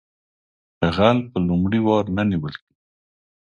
[0.95, 2.79] غل په لومړي وار نه نیول کیږي